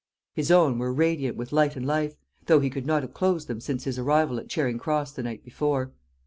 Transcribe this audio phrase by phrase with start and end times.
[0.33, 2.15] His own were radiant with light and life,
[2.47, 5.43] though he could not have closed them since his arrival at Charing Cross the night
[5.45, 5.91] before.